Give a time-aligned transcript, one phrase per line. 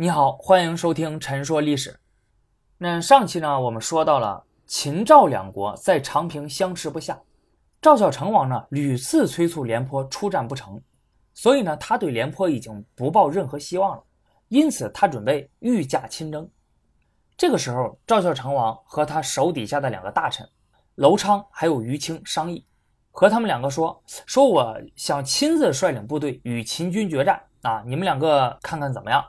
[0.00, 1.90] 你好，欢迎收听《陈说历史》。
[2.78, 7.20] 那上期呢，我们说到了秦赵两国在长平相持不下，
[7.82, 10.80] 赵孝成王呢屡次催促廉颇出战不成，
[11.34, 14.02] 所以呢，他对廉颇已经不抱任何希望了，
[14.48, 16.48] 因此他准备御驾亲征。
[17.36, 20.48] 这个时候，赵孝成王和他手底下的两个大臣
[20.94, 22.64] 楼昌还有于清商议，
[23.10, 29.22] 和他们两个说：“说我想亲自率领部队与秦军决战啊，你们两个看看怎么样？”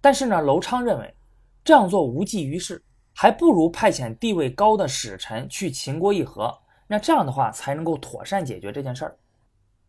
[0.00, 1.14] 但是呢，楼昌认为
[1.62, 2.82] 这样做无济于事，
[3.14, 9.16] 还不如派遣地位高的使臣去秦国议和，那这样的话才能够妥善解决这件事儿。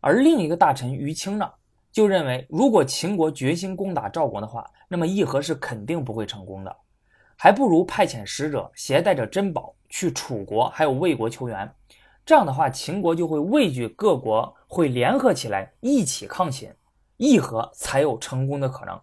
[0.00, 1.50] 而另一个大臣于清呢，
[1.90, 6.76] 就认为如果秦国决心攻打赵国的话，那么议和是肯定不会成功的，
[7.36, 11.74] 还不如派遣使者携带着珍宝去楚国还有魏国求援，
[12.26, 16.70] 这样的话秦国就会畏惧各国会联合起来一起抗秦，
[17.16, 19.00] 议和才有成功的可能。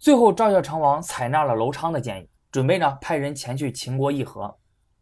[0.00, 4.56] 最后，赵孝成王采纳了楼昌的建议，准备呢派人前去秦国议和。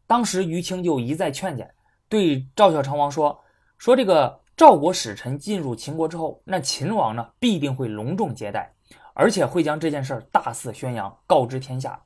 [0.09, 1.73] 当时于清就一再劝谏，
[2.09, 3.39] 对赵孝成王说
[3.79, 8.75] ：“说这个赵国使臣进入秦国之后，那秦王呢必定会隆重接待，
[9.15, 12.03] 而且会将这件事大肆宣扬，告知天下。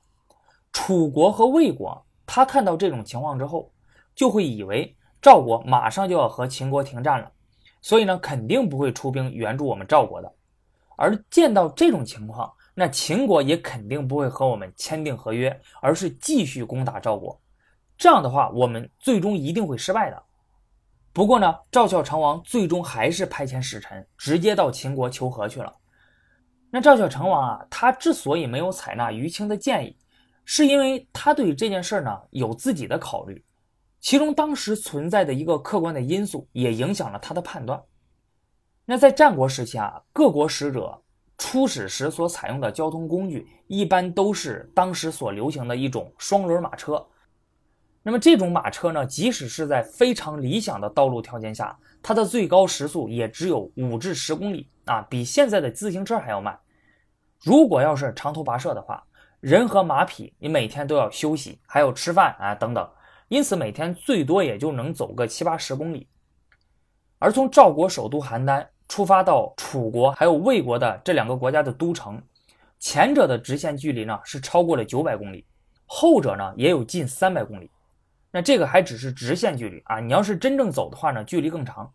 [0.70, 3.72] 楚国和魏国，他看到这种情况之后，
[4.14, 7.32] 就会以为赵国马上就要和秦国停战了，
[7.80, 10.30] 所以呢肯定不会出兵援助我们赵国的。
[10.96, 17.38] 而见到这种情况，那秦国也肯定不会和我们签订合约，而是继续攻打赵国。
[17.98, 20.22] 这样的话，我们最终一定会失败的。
[21.12, 25.76] 不过呢，赵孝成王最终还是派遣使臣直接到秦国求和去了。
[26.70, 29.94] 那赵孝成王啊，他之所以没有采纳于清的建议，
[30.46, 33.44] 是因为他对这件事呢有自己的考虑，
[34.00, 37.82] 其中当时存在的一个客观的因素也影响了他的判断。
[38.86, 41.01] 那在战国时期啊，各国使者。
[41.44, 47.04] 初始时所采用的交通工具，一般都是当时所流行的一种双轮马车。
[48.00, 56.56] 那么这种马车呢，即使是在非常理想的道路条件下，它的最高时速也只有五至十公里啊，比现在的自行车还要慢。
[57.40, 59.02] 如果要是长途跋涉的话，
[59.40, 62.88] 人和马匹你每天都要休息，还有吃饭啊等等，
[63.26, 66.08] 因此每天最多也就能走个七八十公里。
[67.18, 68.64] 而从赵国首都邯郸。
[68.92, 72.22] 出发到楚国还有魏国的这两个国家的都城，
[72.78, 75.46] 前者的直线距离呢是超过了九百公里，
[75.86, 77.70] 后者呢也有近三百公里。
[78.30, 81.90] 那这个还只是直线距离啊，你要是真正走的话呢，距离更长。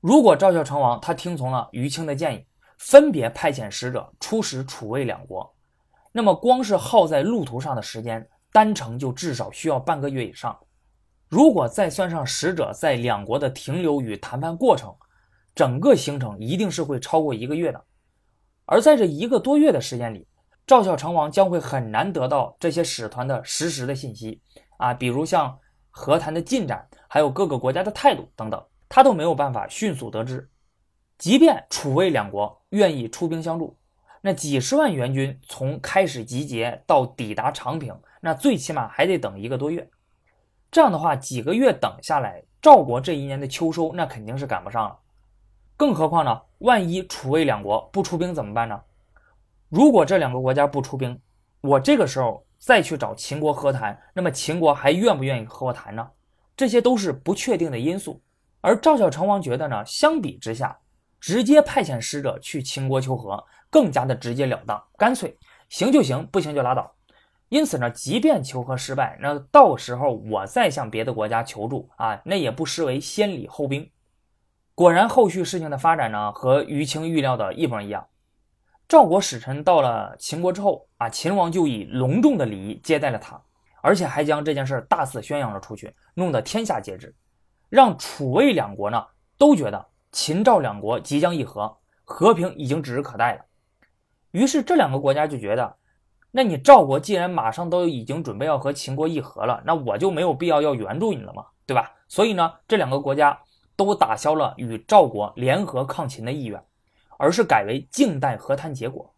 [0.00, 2.44] 如果赵孝成王他听从了于清的建议，
[2.76, 5.48] 分别派遣使者出使楚魏两国，
[6.10, 10.58] 那么光是耗在路途上的时间，单程就至少需要半个月以上。
[11.28, 14.92] 如果再算上使者在两国的停留与谈判过程，
[15.54, 17.84] 整个行程一定是会超过一个月的，
[18.64, 20.26] 而在这一个多月的时间里，
[20.66, 24.40] 赵孝成王将会很难得到这些使团的实时的信息
[24.78, 25.58] 啊，比如像
[25.90, 30.48] 和谈的进展，还有各个国家的态度等等，他都没有办法迅速得知。
[31.18, 33.76] 即便楚魏两国愿意出兵相助，
[34.22, 39.88] 那几十万援军从开始集结到抵达长平，那最起码还得等一个多月。
[40.70, 44.98] 这样的话，几个月等下来，赵国这一年的秋收那肯定是赶不上了。
[45.76, 46.40] 更何况呢？
[46.58, 48.80] 万一楚魏两国不出兵怎么办呢？
[49.68, 51.20] 如果这两个国家不出兵，
[51.60, 56.08] 我这个时候再去找秦国和谈，那么秦国还愿不愿意和我谈呢？
[56.56, 58.20] 这些都是不确定的因素。
[58.60, 60.78] 而赵孝成王觉得呢，相比之下，
[61.18, 65.36] 直接派遣使者去秦国求和更加的直截了当、干脆，
[65.68, 66.94] 行就行，不行就拉倒。
[67.48, 73.90] 因此呢，即便求和失败，那到时候我再向别的国家求助啊，那也不失为先礼后兵。
[74.74, 78.06] 果然，后续事情的发展呢，和于清预料的一模一样。
[78.88, 83.38] 赵国使臣到了秦国之后啊，秦王就以隆重的礼仪接待了他，
[83.82, 87.14] 而且还将这件事大肆宣扬了出去，弄得天下皆知，
[87.68, 89.04] 让楚魏两国呢
[89.36, 93.44] 都觉得秦赵两国即将议和，和平已经指日可待了。
[94.30, 95.76] 于是这两个国家就觉得，
[96.30, 101.92] 那你赵国既然马上都已经准备要和秦国议和了，那我就没有必要要援助你了嘛，对吧？
[102.08, 103.38] 所以呢，这两个国家。
[103.84, 106.62] 都打消了与赵国联合抗秦的意愿，
[107.18, 109.12] 而是改为静待和谈结果。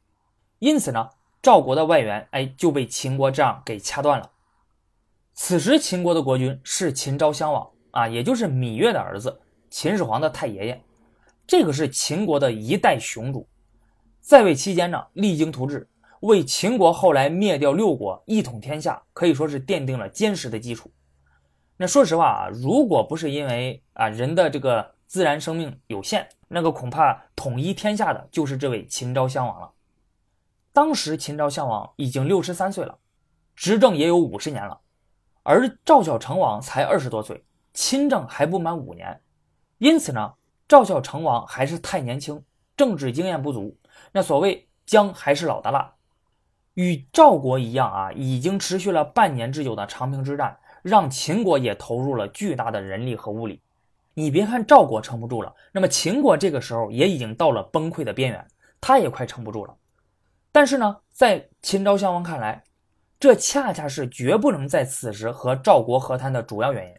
[0.59, 1.11] 因此呢，
[1.43, 4.31] 赵国的外援哎就被秦国这样给掐断了。
[5.35, 10.83] 此时秦国的国君是秦昭襄王啊，也就是芈月的儿子，秦始皇的太爷爷。
[11.47, 13.47] 这个是秦国的一代雄主，
[14.21, 15.87] 在位期间呢励精图治，
[16.21, 20.91] 为秦国后来灭掉六国、一统天下可以说是奠定了坚实的基础。
[21.77, 29.73] 那说实话啊，如果不是因为啊人的这个自然生命有限，那个恐怕统一天下的就是这位秦昭襄王了。
[30.73, 32.99] 当时秦昭襄王已经六十三岁了，
[33.57, 34.81] 执政也有五十年了，
[35.43, 39.21] 而赵孝成王才二十多岁，亲政还不满五年，
[39.79, 40.35] 因此呢，
[40.69, 42.45] 赵孝成王还是太年轻，
[42.77, 43.77] 政治经验不足。
[44.13, 45.95] 那所谓姜还是老的辣，
[46.75, 53.59] 与赵国一样啊，已经持续了半年之久的长平之战，让秦国也投入了巨大的人力和物力。
[54.13, 58.47] 你别看赵国撑不住了，那么秦国这个时候也已经到了崩溃的边缘，
[58.83, 59.75] 他也快撑不住了。
[60.53, 62.63] 但是呢，在秦昭襄王看来，
[63.19, 66.95] 这恰恰是绝不能在此时和赵国和谈的主要原因。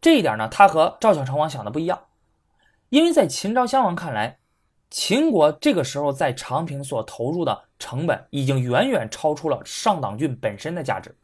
[0.00, 2.00] 这一点呢，他和赵孝成王想的不一样，
[2.88, 4.38] 因为在秦昭襄王看来，
[4.88, 11.14] 秦国这个时候在长平所投入的成本已经远远超出了上党郡本身的价值。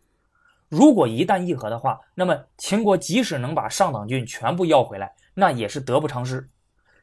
[0.68, 6.48] 如果一旦议和的话，那么秦国即使能把上党郡全部要回来，那也是得不偿失。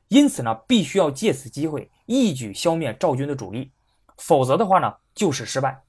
[0.09, 3.71] 因此呢，必须要借此机会一举消灭赵军的主力，
[4.17, 5.81] 否则的话呢，就是失败。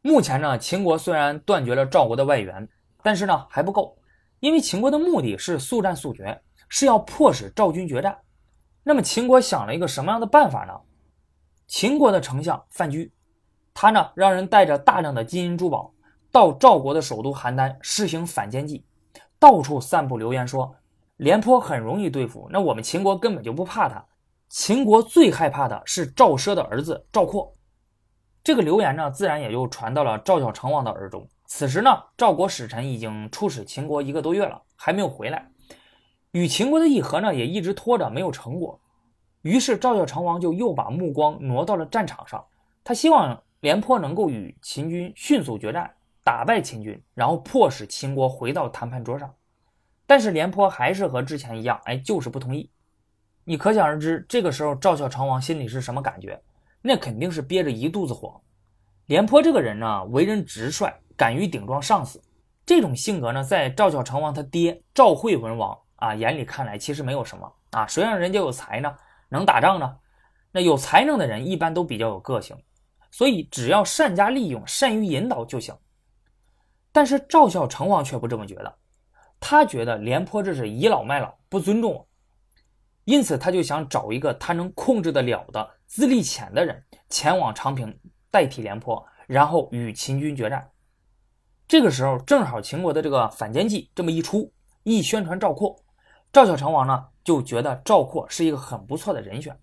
[0.00, 2.66] 目前呢，秦国虽然断绝了赵国的外援，
[3.02, 3.98] 但是呢还不够，
[4.40, 8.16] 因为秦国的目的是速战速决，是要迫使赵军决战。
[8.82, 10.72] 那么秦国想了一个什么样的办法呢？
[11.66, 13.10] 秦国的丞相范雎，
[13.74, 15.92] 他呢让人带着大量的金银珠宝。
[16.36, 18.84] 到赵国的首都邯郸施行反间计，
[19.38, 20.76] 到处散布流言说
[21.16, 24.04] 廉颇很容易对付，那我们秦国根本就不怕他。
[24.50, 27.50] 秦国最害怕的是赵奢的儿子赵括。
[28.44, 31.26] 这个流言呢，自然也就传到了赵孝成王的耳中。
[31.46, 31.88] 此时呢，
[32.18, 35.50] 赵国使臣已经出使秦国一个多月了，还没有回来。
[36.32, 38.78] 与秦国的议和呢，也一直拖着没有成果。
[39.40, 42.44] 于是赵孝成王就又把目光挪到了战场上，
[42.84, 45.90] 他希望廉颇能够与秦军迅速决战。
[46.26, 49.32] 打败秦军，然后迫使秦国回到谈判桌上，
[50.08, 52.68] 但是廉颇还是和之前一样，哎，就是不同意。
[53.44, 56.42] 你可想而知，这个时候赵孝成王心里是什么感觉？
[56.82, 58.40] 那肯定是憋着一肚子火。
[59.06, 62.20] 廉颇这个人呢，为人直率，敢于顶撞上司，
[62.66, 67.86] 这种性格呢，在赵孝成王他爹赵惠文王啊眼里看来，其实没有什么啊。
[67.86, 68.92] 谁让人家有才呢？
[69.28, 69.96] 能打仗呢？
[70.50, 72.56] 那有才能的人一般都比较有个性，
[73.12, 75.72] 所以只要善加利用，善于引导就行。
[76.96, 78.74] 但是赵孝成王却不这么觉得，
[79.38, 82.08] 他觉得廉颇这是倚老卖老，不尊重我，
[83.04, 87.94] 因此他就想找一个他能控制得了的、资历浅的人前往长平
[88.30, 90.70] 代替廉颇，然后与秦军决战。
[91.68, 94.50] 这个时候正好秦国的这个反间计这么一出，
[94.82, 95.76] 一宣传赵括，
[96.32, 99.54] 赵孝成王呢就觉得赵括是一个很不错的人选，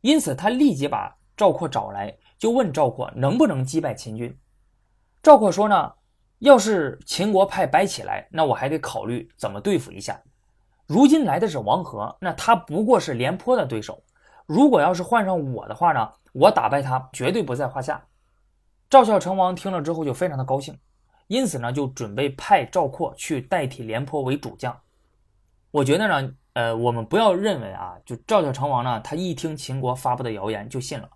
[0.00, 4.36] 因此他立即把赵括找来，就问赵括能不能击败秦军。
[5.22, 5.92] 赵括说呢。
[6.38, 10.20] 要是秦国派白起来，那我还得考虑怎么对付一下。
[10.86, 14.02] 如今来的是王和，那他不过是廉颇的对手。
[14.46, 18.02] 如果要是换上我的话呢，我打败他绝对不在话下。
[18.88, 20.78] 赵孝成王听了之后就非常的高兴，
[21.26, 24.74] 因此呢就准备派赵括去代替廉颇为主将。
[25.70, 31.10] 我觉得呢，呃，我们不要认为啊，就赵孝成王呢，他一听秦国发布的谣言就信了，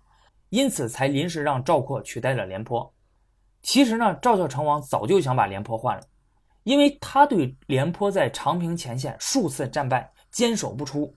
[0.49, 2.93] 因此才临时让赵括取代了廉颇。
[3.63, 6.03] 其实呢，赵孝成王早就想把廉颇换了，
[6.63, 11.15] 因为他对廉颇在长平前线数次战败、坚守不出，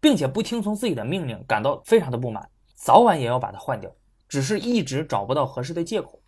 [0.00, 3.90] 并且不听从自己的命令，感到非常的不满，早晚也要把他换掉，
[4.28, 6.22] 只是一直找不到合适的借口。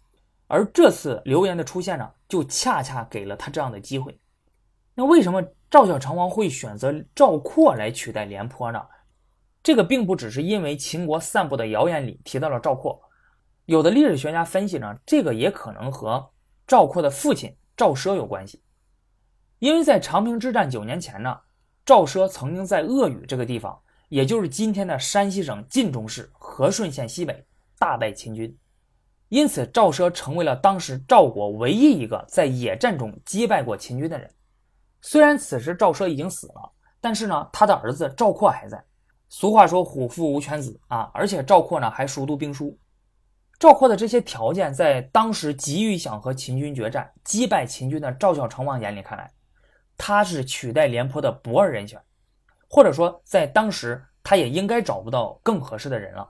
[0.49, 4.18] 而这次流言的出现呢，就恰恰给了他这样的机会。
[4.97, 5.40] 那为什么
[5.71, 8.83] 赵孝成王会选择赵括来取代廉颇呢？
[9.62, 13.00] 这个并不只是因为秦国散布的谣言里提到了赵括。
[13.71, 16.29] 有的历史学家分析呢，这个也可能和
[16.67, 18.61] 赵括的父亲赵奢有关系，
[19.61, 21.39] 因为在长平之战九年前呢，
[21.87, 27.47] 赵奢曾经在鄂宇这个地方，也就是今天的山西省晋中市和顺县西北
[27.79, 28.59] 大败秦军，
[29.29, 34.29] 因此赵奢成为了当时赵国唯一一个在野战中击败过秦军的人。
[35.00, 38.85] 虽然此时赵奢已经死了，但是呢，他的儿子赵括还在。
[39.29, 42.77] 俗话说“虎父无犬子”啊，而且赵括呢还熟读兵书。
[43.61, 49.31] 赵括的这些条件，在当时急于想和秦军决战、击败秦军的赵孝成王眼里看来，
[49.99, 52.00] 他是取代廉颇的不二人选，
[52.71, 56.26] 或者说，在当时他也应该找不到更合适的人了。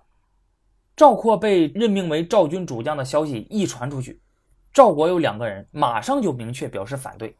[0.96, 4.20] 赵括被任命为赵军主将的消息一传出去，
[4.72, 7.36] 赵国有两个人马上就明确表示反对，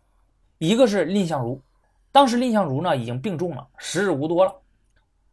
[0.58, 1.60] 一个是蔺相如，
[2.12, 4.54] 当时蔺相如呢已经病重了，时日无多了，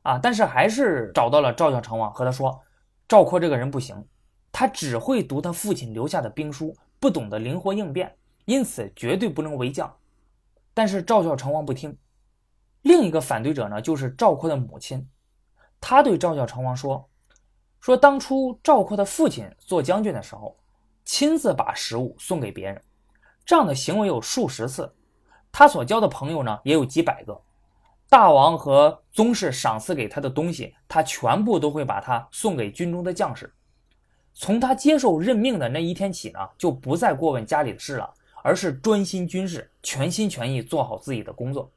[0.02, 2.60] 啊，但是还是找到了赵孝成王，和他说，
[3.08, 4.04] 赵括这个人不行。
[4.52, 9.96] 他只会读他父亲留下的兵书，不懂得灵活应变，因此绝对不能为将。
[10.74, 11.98] 但是赵孝成王不听。
[12.82, 15.08] 另一个反对者呢，就是赵括的母亲。
[15.82, 17.10] 他对赵孝成王说
[17.80, 20.58] ：“说当初赵括的父亲做将军的时候，
[21.06, 22.82] 亲自把食物送给别人，
[23.46, 24.92] 这样的行为有数十次。
[25.52, 27.42] 他所交的朋友呢，也有几百个。
[28.10, 33.54] 大王和宗室赏赐给他的东西，他全部都会把它送给军中的将士。
[34.40, 38.14] 从他接受任命的那一天起呢，就不再过问家里的事了，
[38.44, 41.72] 而是专心军事，全心全意做好自己的工作。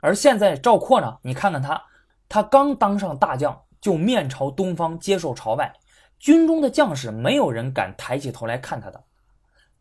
[0.00, 1.80] 而现在赵括呢，你看看他，
[2.28, 5.72] 他刚当上大将，就面朝东方接受朝拜，
[6.18, 9.04] 军中的将士没有人敢抬起头来看他的。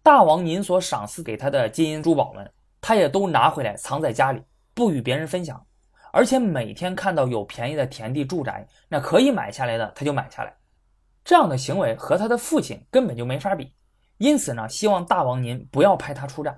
[0.03, 2.47] 大王您所赏赐给他的金银珠宝们，
[2.79, 4.43] 他也都拿回来藏在家里。
[4.75, 5.65] 不与别人分享，
[6.13, 10.53] 而且每天看到有便宜的田地、住宅，那可以买下来的他就买下来。
[11.27, 13.73] 这样的行为和他的父亲根本就没法比。
[14.17, 16.57] 因此呢，希望大王您不要派他出战。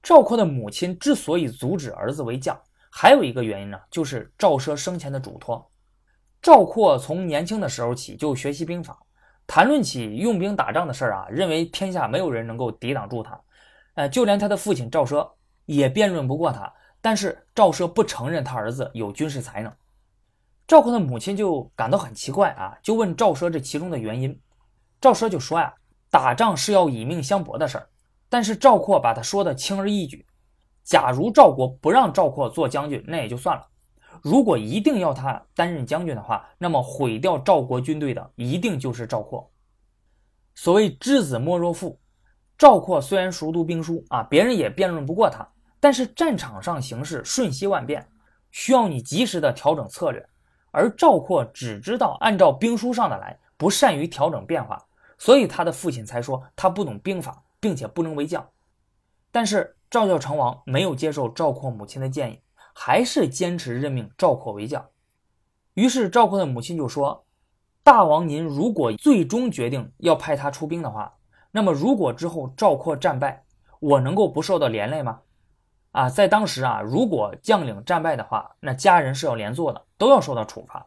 [0.00, 2.56] 赵括的母亲之所以阻止儿子为将，
[2.88, 5.68] 还有一个原因呢，就是赵奢生前的嘱托。
[6.40, 8.96] 赵括从年轻的时候起就学习兵法，
[9.44, 13.40] 谈论起用兵打仗的事儿啊，认为天下没有人能够抵挡住他。
[13.94, 15.28] 呃，就连他的父亲赵奢
[15.64, 16.72] 也辩论不过他。
[17.00, 19.72] 但是赵奢不承认他儿子有军事才能，
[20.68, 24.38] 赵括的母亲就感到很奇怪啊，就问赵奢这其中的原因。
[25.00, 25.72] 赵奢就说呀，
[26.10, 27.88] 打仗是要以命相搏的事儿。
[28.28, 30.26] 但是赵括把他说的轻而易举。
[30.84, 33.62] 假如赵国不让赵括做将军，那也就算了；
[34.22, 39.50] 如果一定要他担任将军的话，那么毁掉赵国军队的一定就是赵括。
[40.54, 41.98] 所谓知子莫若父，
[42.58, 45.48] 赵括虽然熟读兵书啊，别人也辩论不过他。
[45.80, 48.06] 但是战场上形势瞬息万变，
[48.50, 50.28] 需要你及时的调整策略。
[50.70, 54.84] 而赵括只知道按照兵书上的来，不善于调整变化，
[55.18, 58.46] 所以他的父亲才说他不懂兵法，并且不能为将。
[59.30, 62.40] 但是赵孝成王没有接受赵括母亲的建议，
[62.74, 64.86] 还是坚持任命赵括为将。
[65.74, 67.24] 于是赵括的母亲就说
[67.82, 71.14] ：“大王您如果最终决定要派他出兵的话，
[71.50, 73.44] 那么如果之后赵括战败，
[73.80, 75.20] 我能够不受到连累吗？”
[75.92, 80.86] 啊，在当时啊，如果将领战败的话，那家人是要连坐的，都要受到处罚。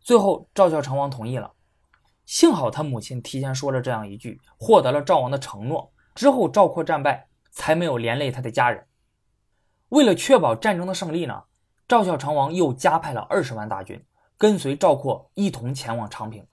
[0.00, 1.52] 最后赵孝成王同意了，
[2.24, 5.92] 幸好他母亲提前说了这样一句，获得了赵王的承诺。
[6.14, 8.86] 之后赵括战败，才没有连累他的家人。
[9.90, 11.44] 为了确保战争的胜利呢，
[11.86, 14.04] 赵孝成王又加派了二十万大军，
[14.36, 16.44] 跟随赵括一同前往长平。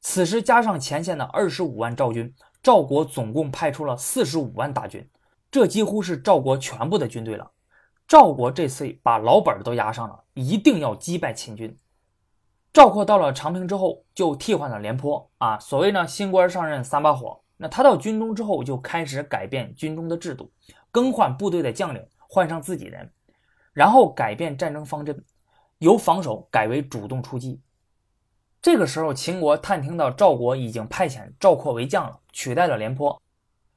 [0.00, 5.08] 此时加上前线的二十五万赵军，赵国总共派出了四十五万大军。
[5.50, 7.50] 这几乎是赵国全部的军队了。
[8.06, 11.76] 赵国这次把老本都押上了，一定要击败秦军。
[12.72, 15.58] 赵括到了长平之后，就替换了廉颇啊。
[15.58, 17.40] 所谓呢，新官上任三把火。
[17.56, 20.50] 那他到军中之后，就开始改变军中的制度，
[20.90, 23.10] 更换部队的将领，换上自己人，
[23.72, 25.24] 然后改变战争方针，
[25.78, 27.60] 由防守改为主动出击。
[28.62, 33.20] 这个时候，秦国探听到赵国已经派遣赵括为将了，取代了廉颇，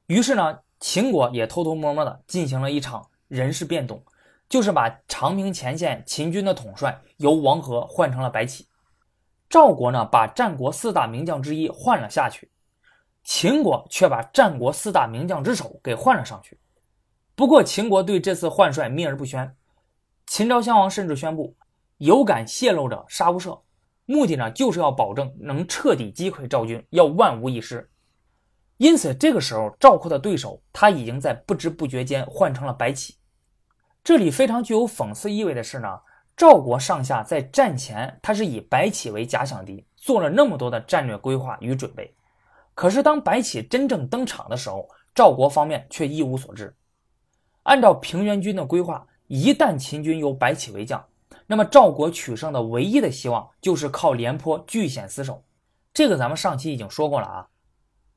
[0.06, 0.58] 于是呢。
[0.82, 4.02] 秦国也偷偷摸摸的进行了一场人事变动，
[4.48, 8.66] 就是把长平前线秦军的统帅由王和换成了白起。
[9.48, 12.50] 赵国呢，把战国四大名将之一换了下去，
[13.22, 16.58] 秦国却把战国四大名将之首给换了上去。
[17.36, 19.54] 不过，秦国对这次换帅秘而不宣，
[20.26, 21.54] 秦昭襄王甚至宣布，
[21.98, 23.60] 有敢泄露者杀无赦，
[24.04, 27.88] 目的呢，就是要保证能彻底击溃赵军，要万无一失。
[28.82, 33.14] 因此，这个时候赵括的对手他已经在不知不觉间换成了白起。
[34.02, 36.00] 这里非常具有讽刺意味的是呢，
[36.36, 42.12] 赵国上下在战前他是以白起为假想敌，做了那么多的战略规划与准备。
[42.74, 46.74] 可是当白起真正登场的时候，赵国方面却一无所知。
[47.62, 51.06] 按照平原君的规划，一旦秦军由白起为将，
[51.46, 55.44] 那么赵国取胜的唯一的希望就是靠廉颇据险死守。
[55.94, 57.48] 这个咱们上期已经说过了啊。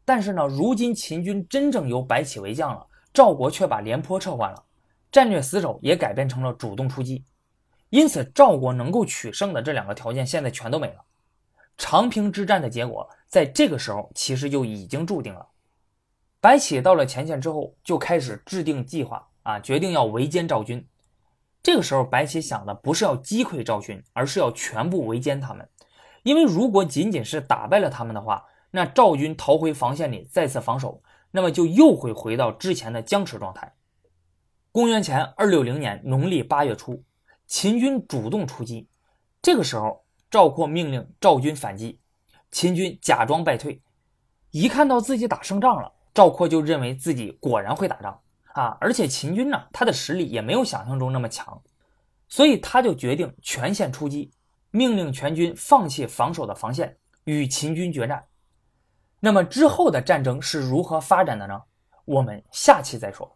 [0.06, 4.64] 但是呢，如今秦军真正由白起为将了，赵国却把廉颇撤换了，
[5.12, 7.26] 战略死守也改变成了主动出击，
[7.90, 11.04] 因此赵国能够取胜的这两个条件现在全都没了。
[11.78, 15.48] 长平之战的结果在这个时候其实就已经注定了。
[16.40, 20.88] 白起到了前线之后，就开始制定计划啊，决定要围歼赵军。
[21.64, 25.68] 这个时候，白起想的不是要击溃赵军，而是要全部围歼他们，
[26.22, 33.74] 因为如果仅仅是打败了他们的话，那赵军逃回防线里，再次防守，那么就又会回到之前的僵持状态。
[34.72, 37.02] 公元前二六零年农历八月初，
[37.48, 38.90] 秦军主动出击。
[39.42, 42.00] 这个时候，赵括命令赵军反击，
[42.52, 43.82] 秦军假装败退。
[44.52, 48.20] 一看到自己打胜仗了，赵括就认为自己果然会打仗
[48.54, 48.78] 啊！
[48.82, 51.62] 而且秦军呢，他的实力也没有想象中那么强，
[52.28, 54.32] 所以他就决定全线出击，
[54.72, 56.98] 命令全军放弃防守的防线。
[57.26, 58.24] 与秦军决战。
[59.20, 61.62] 那么之后的战争是如何发展的呢？
[62.06, 63.35] 我们下期再说。